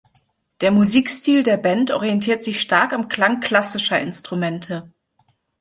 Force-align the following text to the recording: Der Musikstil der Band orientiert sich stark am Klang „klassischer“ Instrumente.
Der 0.61 0.71
Musikstil 0.71 1.43
der 1.43 1.57
Band 1.57 1.91
orientiert 1.91 2.41
sich 2.41 2.59
stark 2.59 2.91
am 2.91 3.07
Klang 3.07 3.39
„klassischer“ 3.39 3.99
Instrumente. 3.99 4.91